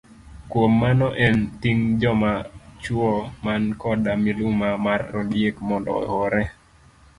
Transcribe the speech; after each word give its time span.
Kuom 0.51 0.71
mano 0.81 1.07
en 1.25 1.37
ting' 1.61 1.85
joma 2.01 2.31
chuo 2.83 3.09
man 3.43 3.63
koda 3.81 4.11
miluma 4.23 4.69
mar 4.85 5.01
ondiek 5.19 5.55
mondo 5.67 5.91
ohore. 6.05 6.43